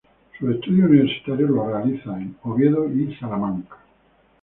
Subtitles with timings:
[0.39, 3.77] Sus estudios universitarios los realizó en Oviedo y Salamanca.